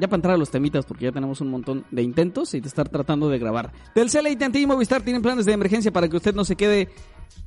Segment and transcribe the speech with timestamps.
[0.00, 2.68] Ya para entrar a los temitas, porque ya tenemos un montón de intentos y de
[2.68, 3.70] estar tratando de grabar.
[3.94, 6.88] Telcel, AT&T y Movistar tienen planes de emergencia para que usted no se quede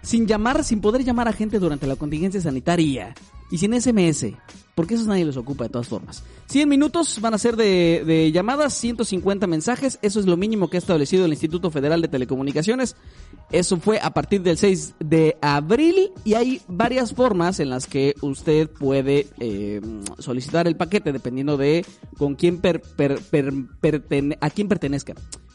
[0.02, 3.16] sin llamar, sin poder llamar a gente durante la contingencia sanitaria.
[3.52, 4.34] Y sin SMS,
[4.74, 6.24] porque eso nadie les ocupa de todas formas.
[6.48, 10.78] 100 minutos van a ser de, de, llamadas, 150 mensajes, eso es lo mínimo que
[10.78, 12.96] ha establecido el Instituto Federal de Telecomunicaciones.
[13.52, 18.16] Eso fue a partir del 6 de abril y hay varias formas en las que
[18.22, 19.82] usted puede eh,
[20.18, 21.86] solicitar el paquete dependiendo de
[22.18, 22.82] con quién per,
[24.42, 25.14] a quién pertenezca.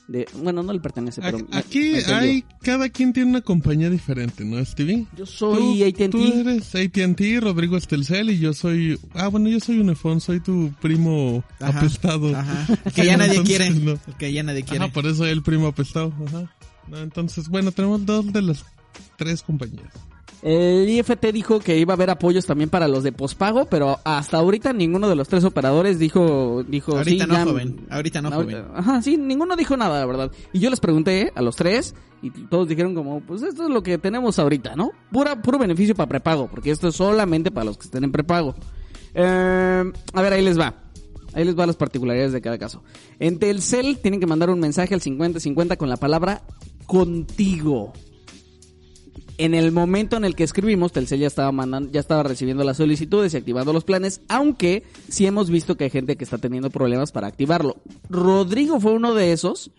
[0.08, 1.38] De, bueno, no le pertenece, pero.
[1.52, 2.44] Aquí me, me hay.
[2.62, 5.06] Cada quien tiene una compañía diferente, ¿no, Stevie?
[5.14, 6.10] Yo soy ATT.
[6.10, 8.98] Tú eres ATT, Rodrigo Estelcel, y yo soy.
[9.12, 12.34] Ah, bueno, yo soy Unifón, soy tu primo ajá, apestado.
[12.34, 12.66] Ajá.
[12.94, 13.68] Que ya nadie quiere.
[13.68, 13.98] No.
[14.18, 14.84] Que ya nadie quiere.
[14.84, 16.14] Ajá, por eso el primo apestado.
[16.26, 16.50] Ajá.
[16.88, 18.64] No, entonces, bueno, tenemos dos de las
[19.18, 19.92] tres compañías.
[20.42, 24.38] El IFT dijo que iba a haber apoyos también para los de pospago, pero hasta
[24.38, 28.28] ahorita ninguno de los tres operadores dijo, dijo, ahorita sí, no ya, joven, ahorita no
[28.28, 28.72] ahorita, joven.
[28.76, 30.30] Ajá, sí, ninguno dijo nada, la verdad.
[30.52, 33.82] Y yo les pregunté a los tres y todos dijeron como, pues esto es lo
[33.82, 34.92] que tenemos ahorita, ¿no?
[35.10, 38.54] Pura, puro beneficio para prepago, porque esto es solamente para los que estén en prepago.
[39.14, 40.74] Eh, a ver, ahí les va.
[41.34, 42.82] Ahí les va las particularidades de cada caso.
[43.18, 46.42] En Telcel tienen que mandar un mensaje al 5050 con la palabra
[46.86, 47.92] contigo.
[49.38, 52.76] En el momento en el que escribimos, Telcel ya estaba mandando, ya estaba recibiendo las
[52.76, 56.70] solicitudes y activando los planes, aunque sí hemos visto que hay gente que está teniendo
[56.70, 57.76] problemas para activarlo.
[58.10, 59.70] Rodrigo fue uno de esos.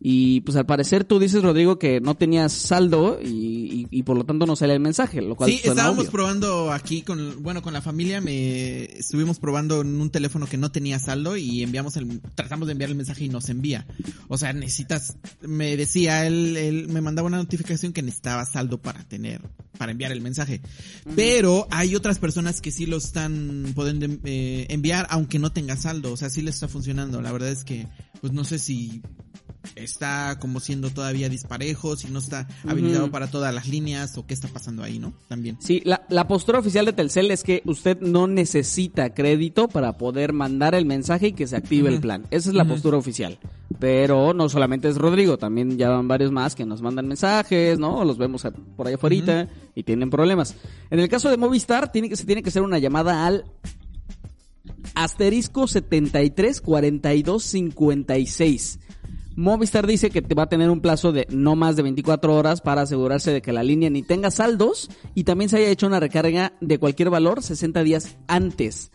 [0.00, 4.16] Y pues al parecer tú dices, Rodrigo, que no tenías saldo y, y, y por
[4.16, 6.10] lo tanto no sale el mensaje, lo cual Sí, estábamos obvio.
[6.12, 10.70] probando aquí con, bueno, con la familia, me estuvimos probando en un teléfono que no
[10.70, 13.86] tenía saldo y enviamos el, tratamos de enviar el mensaje y nos envía.
[14.28, 19.02] O sea, necesitas, me decía, él, él me mandaba una notificación que necesitaba saldo para
[19.02, 19.40] tener,
[19.78, 20.60] para enviar el mensaje.
[21.06, 21.12] Uh -huh.
[21.16, 26.12] Pero hay otras personas que sí lo están pueden eh, enviar aunque no tenga saldo,
[26.12, 27.20] o sea, sí les está funcionando.
[27.20, 27.88] La verdad es que,
[28.20, 29.02] pues no sé si
[29.74, 33.10] está como siendo todavía disparejo, si no está habilitado uh -huh.
[33.10, 35.12] para todas las líneas o qué está pasando ahí, ¿no?
[35.28, 35.58] También.
[35.60, 40.32] Sí, la, la, postura oficial de Telcel es que usted no necesita crédito para poder
[40.32, 41.94] mandar el mensaje y que se active uh -huh.
[41.94, 42.26] el plan.
[42.30, 42.70] Esa es la uh -huh.
[42.70, 43.38] postura oficial.
[43.78, 48.04] Pero no solamente es Rodrigo, también ya van varios más que nos mandan mensajes, ¿no?
[48.04, 48.46] Los vemos
[48.76, 50.54] por ahí afuera y tienen problemas.
[50.90, 53.44] En el caso de Movistar, tiene que, se tiene que hacer una llamada al
[54.94, 58.80] asterisco 73 42 56.
[59.38, 62.82] Movistar dice que va a tener un plazo de no más de 24 horas para
[62.82, 66.54] asegurarse de que la línea ni tenga saldos y también se haya hecho una recarga
[66.60, 68.90] de cualquier valor 60 días antes.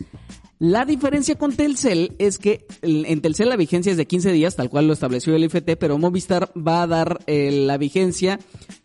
[0.60, 4.70] La diferencia con Telcel es que en Telcel la vigencia es de 15 días, tal
[4.70, 8.38] cual lo estableció el IFT, pero Movistar va a dar eh, la vigencia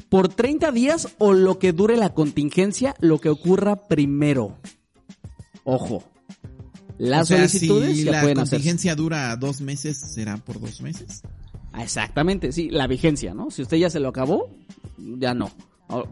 [0.08, 4.60] por 30 días o lo que dure la contingencia, lo que ocurra primero.
[5.64, 6.04] Ojo.
[6.98, 10.80] Las o sea, solicitudes si ya la pueden contingencia dura dos meses, ¿será por dos
[10.80, 11.22] meses?
[11.80, 13.50] Exactamente, sí, la vigencia, ¿no?
[13.50, 14.50] Si usted ya se lo acabó,
[14.96, 15.50] ya no.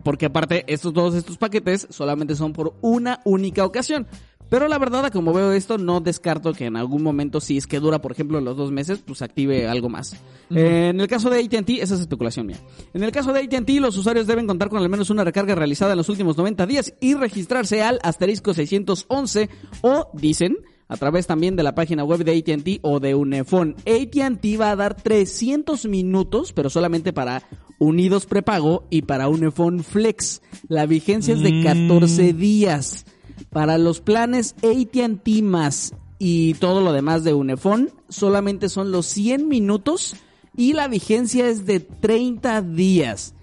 [0.02, 4.06] Porque aparte, estos todos estos paquetes solamente son por una única ocasión.
[4.48, 7.80] Pero la verdad, como veo esto, no descarto que en algún momento, si es que
[7.80, 10.12] dura, por ejemplo, los dos meses, pues active algo más.
[10.12, 10.58] Uh -huh.
[10.58, 12.56] eh, en el caso de ATT, esa es especulación mía.
[12.94, 15.92] En el caso de ATT, los usuarios deben contar con al menos una recarga realizada
[15.92, 19.50] en los últimos 90 días y registrarse al asterisco 611
[19.80, 20.56] o, dicen,
[20.88, 23.76] a través también de la página web de AT&T o de Unifón.
[23.80, 27.42] AT&T va a dar 300 minutos, pero solamente para
[27.78, 30.42] Unidos Prepago y para Unifón Flex.
[30.68, 33.06] La vigencia es de 14 días.
[33.50, 39.48] Para los planes AT&T más y todo lo demás de Unifón, solamente son los 100
[39.48, 40.16] minutos
[40.56, 43.34] y la vigencia es de 30 días.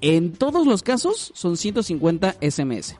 [0.00, 2.96] En todos los casos son 150 SMS.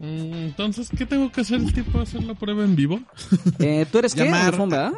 [0.00, 1.60] Entonces, ¿qué tengo que hacer?
[1.72, 3.00] ¿Tipo hacer la prueba en vivo?
[3.58, 4.22] Eh, ¿Tú eres qué?
[4.22, 4.92] ¿verdad?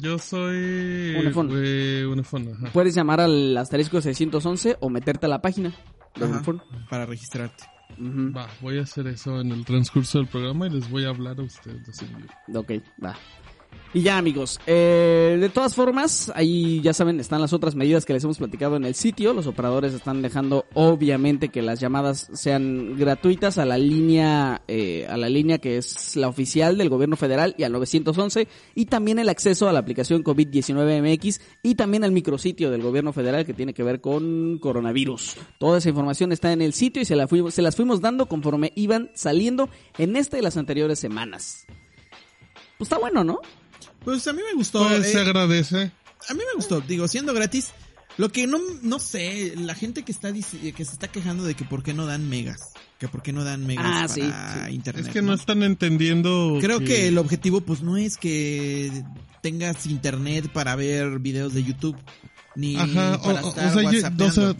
[0.00, 1.14] Yo soy...
[1.16, 1.50] Unifón.
[1.52, 2.04] Eh,
[2.52, 2.70] ajá.
[2.72, 5.70] Puedes llamar al asterisco 611 o meterte a la página
[6.16, 6.62] de Ajá, Unifón.
[6.90, 7.64] para registrarte.
[8.00, 11.38] Va, voy a hacer eso en el transcurso del programa y les voy a hablar
[11.40, 12.04] a ustedes.
[12.54, 12.72] Ok,
[13.04, 13.16] va.
[13.94, 18.12] Y ya amigos, eh, de todas formas, ahí ya saben, están las otras medidas que
[18.12, 19.32] les hemos platicado en el sitio.
[19.32, 25.16] Los operadores están dejando obviamente que las llamadas sean gratuitas a la línea, eh, a
[25.16, 29.30] la línea que es la oficial del gobierno federal y al 911 y también el
[29.30, 33.72] acceso a la aplicación COVID-19 MX y también al micrositio del gobierno federal que tiene
[33.72, 35.36] que ver con coronavirus.
[35.58, 38.26] Toda esa información está en el sitio y se, la fuimos, se las fuimos dando
[38.26, 41.64] conforme iban saliendo en esta y las anteriores semanas.
[42.76, 43.40] Pues está bueno, ¿no?
[44.04, 44.86] Pues a mí me gustó.
[44.86, 45.92] Pues se eh, agradece.
[46.28, 47.68] a mí me gustó, digo, siendo gratis.
[48.16, 51.54] Lo que no, no sé, la gente que está dice- que se está quejando de
[51.54, 54.74] que por qué no dan megas, que por qué no dan megas Ah, para sí,
[54.74, 55.06] internet.
[55.06, 56.58] Es que no están entendiendo.
[56.60, 59.04] Creo que el objetivo pues no es que
[59.40, 61.96] tengas internet para ver videos de YouTube
[62.56, 64.24] ni Ajá, para o- estar o sea, yo- whatsappeando.
[64.26, 64.54] o sea,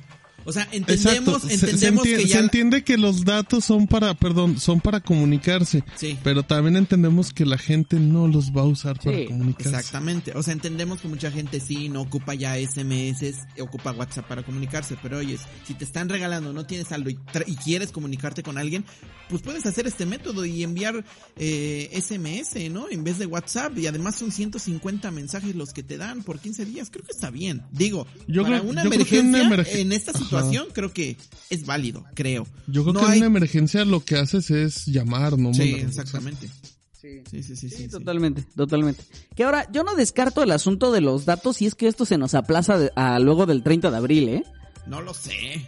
[0.49, 1.05] O sea, entendemos,
[1.35, 4.59] Exacto, se- se, entendemos enti- que se ya entiende que los datos son para, perdón,
[4.59, 6.17] son para comunicarse, Sí.
[6.25, 9.69] pero también entendemos que la gente no los va a usar para Sí, comunicarse.
[9.77, 10.33] Exactamente.
[10.35, 14.97] O sea, entendemos que mucha gente sí no ocupa ya SMS, ocupa WhatsApp para comunicarse.
[15.03, 18.57] Pero oyes, si te están regalando, no tienes saldo y, tra- y quieres comunicarte con
[18.57, 18.87] alguien,
[19.29, 21.05] pues puedes hacer este método y enviar
[21.37, 22.87] eh, SMS, ¿no?
[22.91, 23.77] En vez de WhatsApp.
[23.77, 26.89] Y además son 150 mensajes los que te dan por 15 días.
[26.91, 27.63] Creo que está bien.
[27.71, 30.25] Digo, Yo para creo- una yo creo que emergencia, una emergen- en esta Ajá.
[30.43, 31.17] Situación, creo que
[31.51, 32.47] es válido, creo.
[32.67, 35.75] Yo creo No que hay- en una emergencia lo que haces es llamar, no Sí,
[35.75, 36.49] exactamente.
[36.49, 36.53] Sí.
[37.01, 37.71] Sí, sí, sí, sí.
[37.71, 37.89] Sí, sí.
[37.89, 39.03] totalmente, totalmente.
[39.37, 42.19] Que ahora, yo no descarto el asunto de los datos y es que esto se
[42.19, 44.45] nos aplaza de- a luego del 30 de abril, ¿eh?
[44.89, 45.65] No lo sé.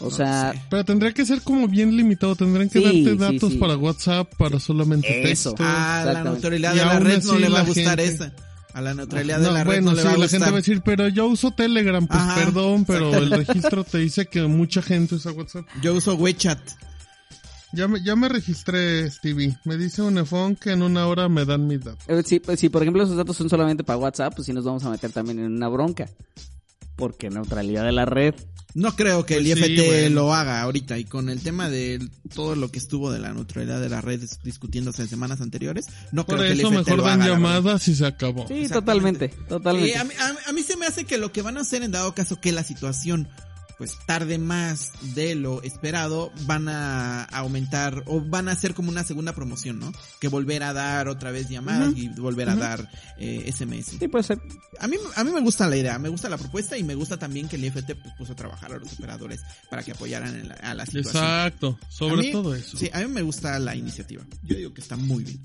[0.00, 0.66] O No sea.
[0.70, 3.58] Pero tendría que ser como bien limitado, tendrían que Sí, darte datos sí.
[3.58, 5.52] para WhatsApp, para solamente Eso.
[5.52, 5.64] texto.
[5.64, 8.32] A la Y de la red no le va a gustar gente- esa.
[8.74, 10.46] A la neutralidad No, de la red bueno, no le sí, va a la gente
[10.50, 14.26] va a decir, pero yo uso Telegram, pues Ajá, perdón, pero el registro te dice
[14.26, 15.66] que mucha gente usa WhatsApp.
[15.82, 16.60] Yo uso WeChat.
[17.72, 19.56] Ya me, ya me registré, Stevie.
[19.64, 22.02] Me dice Unifón que en una hora me dan mis datos.
[22.08, 24.64] eh, si, pues, si por ejemplo esos datos son solamente para WhatsApp, pues sí nos
[24.64, 26.08] vamos a meter también en una bronca.
[26.96, 28.34] Porque neutralidad de la red.
[28.74, 30.14] No creo que el Pues sí, IFT bueno.
[30.14, 31.98] lo haga ahorita y con el tema de
[32.34, 36.24] todo lo que estuvo de la neutralidad de la red discutiéndose en semanas anteriores, no
[36.24, 37.32] Por creo que el eso IFT mejor lo dan haga.
[37.34, 38.46] llamadas y se acabó.
[38.48, 39.90] Sí, totalmente, totalmente.
[39.92, 41.82] Eh, a, mí, a- a mí se me hace que lo que van a hacer
[41.82, 43.28] en dado caso que la situación
[43.80, 49.04] pues tarde más de lo esperado, van a aumentar o van a hacer como una
[49.04, 49.90] segunda promoción, ¿no?
[50.20, 51.98] Que volver a dar otra vez llamadas Ujú.
[51.98, 53.96] y volver a dar eh, SMS.
[53.98, 54.38] Sí, puede ser.
[54.80, 57.16] A mí, a mí me gusta la idea, me gusta la propuesta y me gusta
[57.18, 59.40] también que el IFT pues, puso a trabajar a los operadores
[59.70, 61.24] para que apoyaran en la- a la situación.
[61.24, 62.76] Exacto, sobre mí- todo eso.
[62.76, 64.22] Sí, a mí me gusta la iniciativa.
[64.42, 65.40] Yo digo que está muy bien.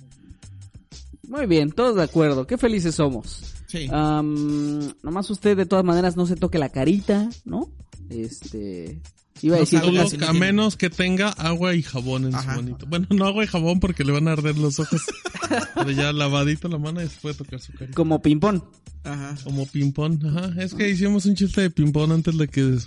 [1.29, 2.45] Muy bien, todos de acuerdo.
[2.45, 3.41] Qué felices somos.
[3.67, 3.87] Sí.
[3.87, 7.71] Nomás usted de todas maneras no se toque la carita, ¿no?
[8.09, 9.01] Este...
[9.41, 9.79] Iba a decir...
[9.79, 12.55] a no tiene- menos que tenga agua y jabón en Ajá.
[12.55, 12.85] su manito.
[12.87, 15.01] Bueno, no agua y jabón porque le van a arder los ojos.
[15.75, 17.95] Pero ya lavadito la mano y después tocar su carita.
[17.95, 18.61] Como ping-pong.
[19.03, 19.35] Ajá.
[19.43, 20.25] Como ping-pong.
[20.25, 20.53] Ajá.
[20.63, 22.77] Es que hicimos un chiste de ping-pong antes de que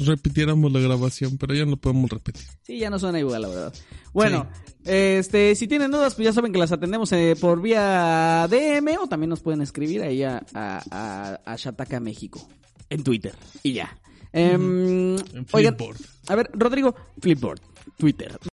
[0.00, 2.42] repitiéramos la grabación, pero ya no podemos repetir.
[2.62, 3.74] Sí, ya no suena igual, la verdad.
[4.12, 4.48] Bueno,
[4.84, 9.06] este, si tienen dudas, pues ya saben que las atendemos eh, por vía DM o
[9.08, 12.46] también nos pueden escribir ahí a, a, a, a Shataka México
[12.90, 13.96] en Twitter y ya.
[14.32, 15.76] Em, En oigan,
[16.28, 17.60] a ver, Rodrigo, Flipboard,
[17.96, 18.38] Twitter.